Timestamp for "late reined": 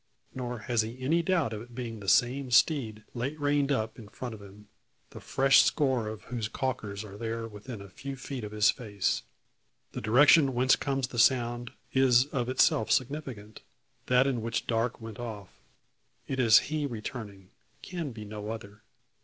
3.13-3.71